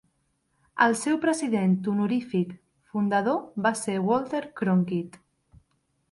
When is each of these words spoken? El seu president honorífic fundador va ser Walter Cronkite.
El 0.83 0.93
seu 0.99 1.17
president 1.25 1.75
honorífic 1.91 2.55
fundador 2.93 3.37
va 3.67 3.73
ser 3.81 3.99
Walter 4.07 4.41
Cronkite. 4.61 5.21